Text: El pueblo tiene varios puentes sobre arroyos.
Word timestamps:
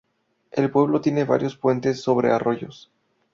El 0.49 0.71
pueblo 0.71 0.99
tiene 0.99 1.25
varios 1.25 1.55
puentes 1.55 2.01
sobre 2.01 2.31
arroyos. 2.31 2.91